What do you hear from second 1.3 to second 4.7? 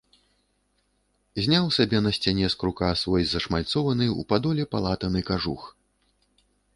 Зняў сабе на сцяне з крука свой зашмальцованы ў падоле